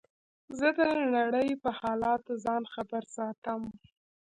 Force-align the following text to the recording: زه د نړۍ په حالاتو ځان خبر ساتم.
زه 0.57 0.67
د 0.77 0.81
نړۍ 1.17 1.49
په 1.63 1.69
حالاتو 1.79 2.31
ځان 2.45 2.63
خبر 2.73 3.03
ساتم. 3.15 3.61